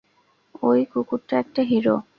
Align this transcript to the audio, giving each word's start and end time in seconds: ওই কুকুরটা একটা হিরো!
ওই 0.63 0.79
কুকুরটা 0.91 1.35
একটা 1.39 1.61
হিরো! 1.69 1.95